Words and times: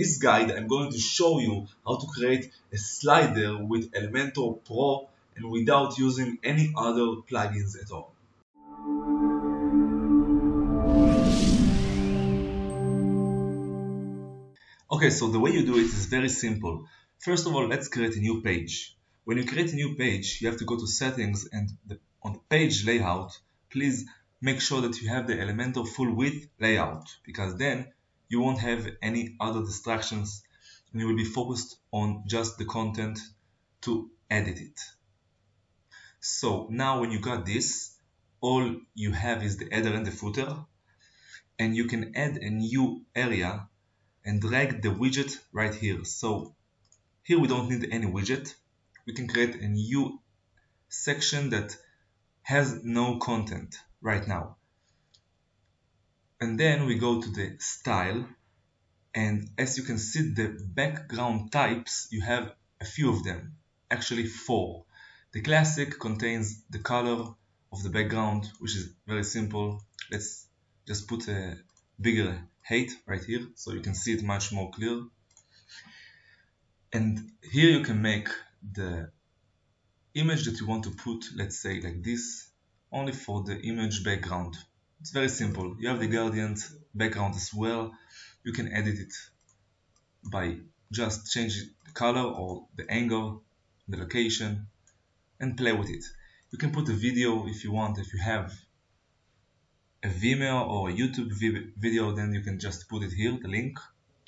this 0.00 0.16
guide 0.16 0.50
I'm 0.50 0.66
going 0.66 0.90
to 0.92 0.98
show 0.98 1.40
you 1.40 1.66
how 1.86 1.96
to 1.98 2.06
create 2.06 2.50
a 2.72 2.78
slider 2.78 3.62
with 3.62 3.92
Elementor 3.92 4.64
Pro 4.64 5.10
and 5.36 5.50
without 5.50 5.98
using 5.98 6.38
any 6.42 6.72
other 6.74 7.06
plugins 7.28 7.72
at 7.82 7.90
all. 7.92 8.10
Okay, 14.90 15.10
so 15.10 15.28
the 15.28 15.38
way 15.38 15.50
you 15.50 15.66
do 15.66 15.76
it 15.76 15.90
is 15.98 16.06
very 16.06 16.30
simple. 16.30 16.86
First 17.18 17.46
of 17.46 17.54
all, 17.54 17.68
let's 17.68 17.88
create 17.88 18.16
a 18.16 18.20
new 18.20 18.40
page. 18.40 18.96
When 19.24 19.36
you 19.36 19.44
create 19.44 19.70
a 19.74 19.76
new 19.76 19.96
page, 19.96 20.40
you 20.40 20.48
have 20.48 20.58
to 20.60 20.64
go 20.64 20.76
to 20.78 20.86
settings 20.86 21.46
and 21.52 21.68
the, 21.86 21.98
on 22.22 22.32
the 22.32 22.40
page 22.48 22.86
layout, 22.86 23.38
please 23.68 24.06
make 24.40 24.62
sure 24.62 24.80
that 24.80 24.98
you 25.02 25.10
have 25.10 25.26
the 25.26 25.34
Elementor 25.34 25.86
full 25.86 26.14
width 26.14 26.48
layout 26.58 27.04
because 27.26 27.58
then 27.58 27.92
you 28.30 28.40
won't 28.40 28.60
have 28.60 28.88
any 29.02 29.36
other 29.40 29.60
distractions 29.60 30.42
and 30.92 31.00
you 31.00 31.08
will 31.08 31.16
be 31.16 31.24
focused 31.24 31.76
on 31.92 32.22
just 32.26 32.56
the 32.56 32.64
content 32.64 33.18
to 33.82 34.10
edit 34.30 34.58
it. 34.60 34.80
So 36.20 36.68
now 36.70 37.00
when 37.00 37.10
you 37.10 37.18
got 37.18 37.44
this, 37.44 37.94
all 38.40 38.76
you 38.94 39.12
have 39.12 39.42
is 39.42 39.58
the 39.58 39.68
header 39.70 39.92
and 39.92 40.06
the 40.06 40.12
footer 40.12 40.64
and 41.58 41.76
you 41.76 41.86
can 41.86 42.16
add 42.16 42.36
a 42.36 42.50
new 42.50 43.02
area 43.14 43.68
and 44.24 44.40
drag 44.40 44.80
the 44.80 44.90
widget 44.90 45.36
right 45.52 45.74
here. 45.74 46.04
So 46.04 46.54
here 47.24 47.40
we 47.40 47.48
don't 47.48 47.68
need 47.68 47.88
any 47.90 48.06
widget. 48.06 48.54
We 49.06 49.12
can 49.12 49.26
create 49.26 49.56
a 49.56 49.68
new 49.68 50.20
section 50.88 51.50
that 51.50 51.76
has 52.42 52.84
no 52.84 53.18
content 53.18 53.76
right 54.00 54.26
now. 54.26 54.56
And 56.40 56.58
then 56.58 56.86
we 56.86 56.94
go 56.94 57.20
to 57.20 57.30
the 57.30 57.56
style 57.58 58.26
and 59.14 59.50
as 59.58 59.76
you 59.76 59.84
can 59.84 59.98
see 59.98 60.32
the 60.32 60.58
background 60.74 61.52
types 61.52 62.08
you 62.10 62.22
have 62.22 62.54
a 62.80 62.84
few 62.84 63.10
of 63.10 63.24
them, 63.24 63.56
actually 63.90 64.26
four. 64.26 64.84
The 65.32 65.42
classic 65.42 65.98
contains 66.00 66.62
the 66.70 66.78
color 66.78 67.34
of 67.72 67.82
the 67.82 67.90
background 67.90 68.50
which 68.58 68.74
is 68.74 68.94
very 69.06 69.24
simple. 69.24 69.82
Let's 70.10 70.46
just 70.86 71.08
put 71.08 71.28
a 71.28 71.58
bigger 72.00 72.42
height 72.62 72.90
right 73.06 73.22
here 73.22 73.46
so 73.54 73.72
you 73.72 73.80
can 73.80 73.94
see 73.94 74.14
it 74.14 74.22
much 74.22 74.50
more 74.50 74.70
clear. 74.70 75.02
And 76.92 77.32
here 77.42 77.70
you 77.70 77.84
can 77.84 78.00
make 78.00 78.28
the 78.72 79.10
image 80.14 80.46
that 80.46 80.58
you 80.58 80.66
want 80.66 80.84
to 80.84 80.90
put, 80.90 81.26
let's 81.36 81.58
say 81.58 81.80
like 81.80 82.02
this, 82.02 82.48
only 82.90 83.12
for 83.12 83.42
the 83.44 83.60
image 83.60 84.02
background. 84.02 84.56
It's 85.00 85.12
very 85.12 85.28
simple. 85.28 85.76
You 85.78 85.88
have 85.88 85.98
the 85.98 86.08
gradient 86.08 86.60
background 86.94 87.34
as 87.34 87.54
well. 87.54 87.94
You 88.44 88.52
can 88.52 88.70
edit 88.70 88.98
it 88.98 89.14
by 90.30 90.58
just 90.92 91.32
changing 91.32 91.70
the 91.86 91.92
color 91.92 92.20
or 92.22 92.66
the 92.76 92.90
angle, 92.90 93.42
the 93.88 93.96
location, 93.96 94.66
and 95.40 95.56
play 95.56 95.72
with 95.72 95.88
it. 95.88 96.04
You 96.50 96.58
can 96.58 96.70
put 96.70 96.88
a 96.90 96.92
video 96.92 97.46
if 97.46 97.64
you 97.64 97.72
want, 97.72 97.98
if 97.98 98.12
you 98.12 98.20
have 98.20 98.52
a 100.02 100.08
Vimeo 100.08 100.68
or 100.68 100.90
a 100.90 100.92
YouTube 100.92 101.32
video, 101.78 102.12
then 102.12 102.34
you 102.34 102.42
can 102.42 102.58
just 102.58 102.88
put 102.88 103.02
it 103.02 103.12
here, 103.12 103.38
the 103.40 103.48
link. 103.48 103.78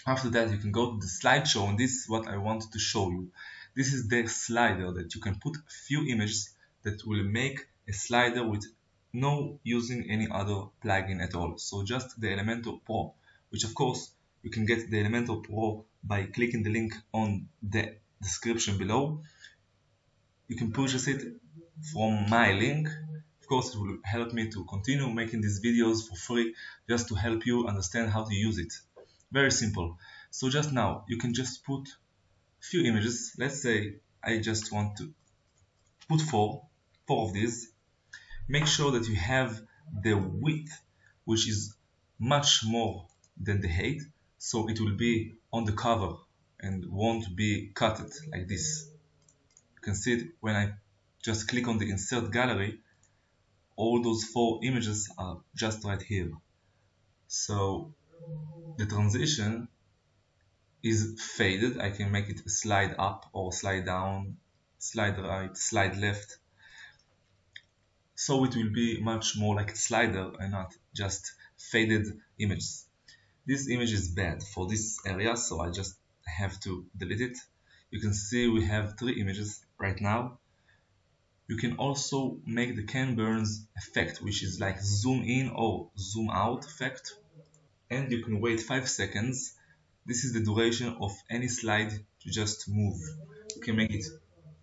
After 0.06 0.30
that, 0.30 0.50
you 0.50 0.56
can 0.58 0.72
go 0.72 0.92
to 0.92 0.98
the 0.98 1.06
slideshow, 1.06 1.68
and 1.68 1.78
this 1.78 1.92
is 1.96 2.08
what 2.08 2.26
I 2.26 2.38
wanted 2.38 2.72
to 2.72 2.78
show 2.78 3.10
you. 3.10 3.30
This 3.76 3.92
is 3.92 4.08
the 4.08 4.26
slider 4.26 4.90
that 4.92 5.14
you 5.14 5.20
can 5.20 5.36
put 5.36 5.56
a 5.56 5.70
few 5.86 6.06
images 6.06 6.50
that 6.82 7.06
will 7.06 7.24
make 7.24 7.58
a 7.88 7.92
slider 7.92 8.46
with 8.46 8.64
no 9.12 9.60
using 9.62 10.10
any 10.10 10.28
other 10.30 10.64
plugin 10.82 11.22
at 11.22 11.34
all. 11.34 11.58
So 11.58 11.84
just 11.84 12.20
the 12.20 12.28
Elementor 12.28 12.80
Pro, 12.84 13.14
which 13.50 13.64
of 13.64 13.74
course 13.74 14.10
you 14.42 14.50
can 14.50 14.66
get 14.66 14.90
the 14.90 15.02
Elementor 15.02 15.42
Pro 15.44 15.84
by 16.02 16.24
clicking 16.24 16.62
the 16.62 16.70
link 16.70 16.94
on 17.12 17.48
the 17.62 17.94
description 18.20 18.78
below. 18.78 19.22
You 20.48 20.56
can 20.56 20.72
purchase 20.72 21.06
it 21.08 21.22
from 21.92 22.28
my 22.28 22.52
link. 22.52 22.88
Of 23.40 23.46
course, 23.48 23.74
it 23.74 23.80
will 23.80 23.98
help 24.04 24.32
me 24.32 24.50
to 24.50 24.64
continue 24.64 25.08
making 25.10 25.42
these 25.42 25.60
videos 25.62 26.08
for 26.08 26.16
free 26.16 26.54
just 26.88 27.08
to 27.08 27.14
help 27.14 27.44
you 27.46 27.66
understand 27.66 28.10
how 28.10 28.24
to 28.24 28.34
use 28.34 28.58
it. 28.58 28.72
Very 29.30 29.50
simple. 29.50 29.98
So 30.30 30.48
just 30.48 30.72
now, 30.72 31.04
you 31.08 31.18
can 31.18 31.34
just 31.34 31.64
put 31.64 31.88
a 31.88 32.64
few 32.64 32.84
images. 32.84 33.34
Let's 33.38 33.60
say 33.62 33.96
I 34.22 34.38
just 34.38 34.72
want 34.72 34.96
to 34.98 35.12
put 36.08 36.20
four, 36.20 36.66
four 37.06 37.26
of 37.26 37.32
these. 37.32 37.72
Make 38.48 38.66
sure 38.66 38.92
that 38.92 39.08
you 39.08 39.16
have 39.16 39.60
the 40.02 40.14
width, 40.14 40.72
which 41.24 41.48
is 41.48 41.74
much 42.18 42.64
more 42.64 43.06
than 43.40 43.60
the 43.60 43.68
height, 43.68 44.02
so 44.38 44.68
it 44.68 44.80
will 44.80 44.96
be 44.96 45.34
on 45.52 45.64
the 45.64 45.72
cover 45.72 46.14
and 46.60 46.86
won't 46.86 47.34
be 47.34 47.70
cut 47.74 48.00
like 48.30 48.48
this. 48.48 48.88
You 49.76 49.80
can 49.82 49.94
see 49.94 50.14
it 50.14 50.28
when 50.40 50.56
I 50.56 50.74
just 51.22 51.48
click 51.48 51.68
on 51.68 51.78
the 51.78 51.90
insert 51.90 52.30
gallery 52.32 52.78
all 53.76 54.02
those 54.02 54.24
four 54.24 54.60
images 54.62 55.10
are 55.18 55.38
just 55.54 55.84
right 55.84 56.02
here. 56.02 56.30
So 57.28 57.94
the 58.76 58.86
transition 58.86 59.68
is 60.82 61.20
faded. 61.36 61.80
I 61.80 61.90
can 61.90 62.10
make 62.12 62.28
it 62.28 62.48
slide 62.50 62.94
up 62.98 63.28
or 63.32 63.52
slide 63.52 63.86
down 63.86 64.36
slide 64.78 65.18
right 65.18 65.56
slide 65.56 65.96
left 65.96 66.38
so 68.24 68.44
it 68.44 68.54
will 68.56 68.72
be 68.72 69.00
much 69.00 69.36
more 69.36 69.54
like 69.54 69.72
a 69.72 69.76
slider 69.76 70.26
and 70.40 70.52
not 70.52 70.70
just 70.94 71.32
faded 71.70 72.06
images 72.38 72.86
this 73.46 73.68
image 73.68 73.92
is 73.92 74.08
bad 74.08 74.42
for 74.54 74.68
this 74.68 74.84
area 75.06 75.36
so 75.36 75.60
I 75.60 75.70
just 75.70 75.94
have 76.38 76.58
to 76.60 76.84
delete 76.96 77.20
it 77.20 77.38
you 77.90 78.00
can 78.00 78.14
see 78.14 78.48
we 78.48 78.64
have 78.64 78.98
three 78.98 79.20
images 79.20 79.64
right 79.78 80.00
now 80.00 80.38
you 81.52 81.56
can 81.58 81.76
also 81.76 82.38
make 82.46 82.76
the 82.76 82.84
Ken 82.84 83.14
Burns 83.14 83.66
effect, 83.76 84.22
which 84.22 84.42
is 84.42 84.58
like 84.58 84.80
zoom 84.80 85.22
in 85.22 85.50
or 85.50 85.90
zoom 85.98 86.30
out 86.30 86.64
effect. 86.64 87.12
And 87.90 88.10
you 88.10 88.22
can 88.24 88.40
wait 88.40 88.60
5 88.60 88.88
seconds. 88.88 89.52
This 90.06 90.24
is 90.24 90.32
the 90.32 90.40
duration 90.40 90.96
of 91.00 91.12
any 91.28 91.48
slide 91.48 91.90
to 91.90 92.30
just 92.30 92.68
move. 92.68 92.98
You 93.54 93.60
can 93.60 93.76
make 93.76 93.92
it 93.92 94.04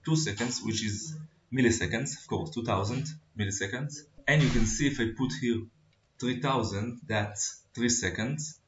2 0.05 0.15
seconds, 0.15 0.63
which 0.63 0.83
is 0.83 1.15
milliseconds, 1.53 2.17
of 2.19 2.27
course, 2.27 2.49
2000 2.55 3.05
milliseconds. 3.39 4.01
And 4.27 4.43
you 4.43 4.49
can 4.49 4.65
see 4.65 4.87
if 4.87 4.99
I 4.99 5.07
put 5.17 5.31
here 5.41 5.61
3000, 6.19 7.01
that's 7.07 7.63
3 7.73 7.89
seconds. 7.89 8.59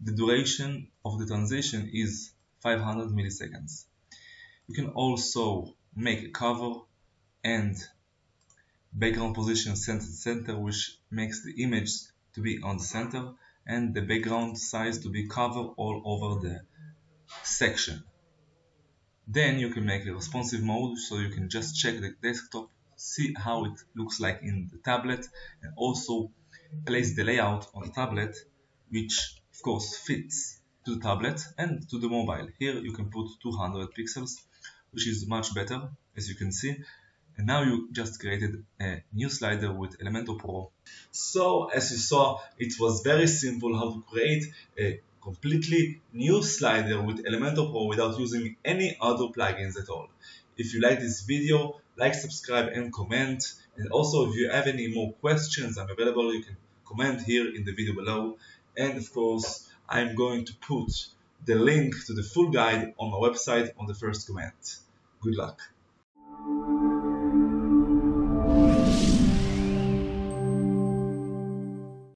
The 0.00 0.12
duration 0.12 0.88
of 1.04 1.18
the 1.18 1.26
transition 1.26 1.90
is 1.92 2.32
500 2.60 3.08
milliseconds. 3.08 3.84
You 4.68 4.74
can 4.74 4.90
also 4.90 5.74
make 5.96 6.22
a 6.22 6.30
cover 6.30 6.80
and 7.42 7.76
background 8.92 9.34
position 9.34 9.76
center 9.76 10.04
center 10.04 10.56
which 10.56 10.98
makes 11.10 11.44
the 11.44 11.62
image 11.62 11.90
to 12.34 12.40
be 12.40 12.60
on 12.62 12.76
the 12.78 12.82
center 12.82 13.32
and 13.66 13.94
the 13.94 14.02
background 14.02 14.58
size 14.58 14.98
to 14.98 15.08
be 15.08 15.26
covered 15.26 15.70
all 15.76 16.00
over 16.04 16.46
the 16.46 16.60
section 17.42 18.04
then 19.26 19.58
you 19.58 19.70
can 19.70 19.84
make 19.84 20.06
a 20.06 20.14
responsive 20.14 20.62
mode 20.62 20.98
so 20.98 21.18
you 21.18 21.30
can 21.30 21.48
just 21.48 21.76
check 21.76 21.98
the 22.00 22.14
desktop 22.22 22.68
see 22.96 23.34
how 23.36 23.64
it 23.64 23.78
looks 23.94 24.20
like 24.20 24.40
in 24.42 24.68
the 24.72 24.78
tablet 24.78 25.26
and 25.62 25.72
also 25.76 26.30
place 26.86 27.14
the 27.16 27.24
layout 27.24 27.66
on 27.74 27.86
the 27.86 27.92
tablet 27.92 28.36
which 28.90 29.40
of 29.52 29.62
course 29.62 29.96
fits 29.96 30.60
to 30.84 30.96
the 30.96 31.00
tablet 31.00 31.40
and 31.58 31.88
to 31.88 31.98
the 31.98 32.08
mobile 32.08 32.48
here 32.58 32.74
you 32.74 32.92
can 32.92 33.10
put 33.10 33.26
200 33.42 33.88
pixels 33.94 34.42
which 34.92 35.06
is 35.06 35.26
much 35.26 35.54
better 35.54 35.88
as 36.16 36.28
you 36.28 36.34
can 36.34 36.52
see 36.52 36.76
and 37.36 37.46
now 37.46 37.62
you 37.62 37.88
just 37.92 38.20
created 38.20 38.64
a 38.80 39.02
new 39.12 39.28
slider 39.28 39.72
with 39.72 39.98
Elementor 39.98 40.38
Pro. 40.38 40.70
So 41.10 41.68
as 41.68 41.90
you 41.90 41.96
saw, 41.96 42.40
it 42.58 42.74
was 42.78 43.02
very 43.02 43.26
simple 43.26 43.76
how 43.76 43.90
to 43.90 44.04
create 44.08 44.44
a 44.78 45.00
completely 45.20 46.00
new 46.12 46.42
slider 46.42 47.02
with 47.02 47.24
Elementor 47.24 47.70
Pro 47.72 47.86
without 47.86 48.18
using 48.18 48.56
any 48.64 48.96
other 49.00 49.24
plugins 49.36 49.80
at 49.80 49.88
all. 49.88 50.08
If 50.56 50.74
you 50.74 50.80
like 50.80 51.00
this 51.00 51.22
video, 51.22 51.80
like, 51.96 52.14
subscribe 52.14 52.68
and 52.68 52.92
comment. 52.92 53.44
And 53.76 53.90
also 53.90 54.28
if 54.28 54.36
you 54.36 54.50
have 54.50 54.66
any 54.66 54.88
more 54.88 55.12
questions, 55.14 55.78
I'm 55.78 55.90
available. 55.90 56.32
You 56.32 56.42
can 56.42 56.56
comment 56.84 57.22
here 57.22 57.54
in 57.54 57.64
the 57.64 57.72
video 57.72 57.94
below. 57.94 58.38
And 58.76 58.98
of 58.98 59.12
course, 59.12 59.68
I'm 59.88 60.14
going 60.14 60.44
to 60.46 60.54
put 60.56 60.90
the 61.44 61.56
link 61.56 61.94
to 62.06 62.14
the 62.14 62.22
full 62.22 62.50
guide 62.50 62.94
on 62.98 63.10
my 63.10 63.28
website 63.28 63.70
on 63.78 63.86
the 63.86 63.94
first 63.94 64.26
comment. 64.26 64.76
Good 65.20 65.36
luck. 65.36 65.60